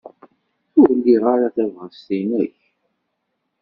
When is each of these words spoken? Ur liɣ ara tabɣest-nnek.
Ur 0.81 0.89
liɣ 1.03 1.23
ara 1.33 1.47
tabɣest-nnek. 1.55 2.57